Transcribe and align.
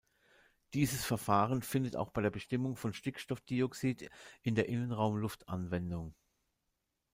Dieses 0.73 1.05
Verfahren 1.05 1.61
findet 1.61 1.95
auch 1.95 2.09
bei 2.09 2.23
der 2.23 2.31
Bestimmung 2.31 2.75
von 2.75 2.91
Stickstoffdioxid 2.91 4.09
in 4.41 4.55
der 4.55 4.67
Innenraumluft 4.67 5.47
Anwendung. 5.47 6.15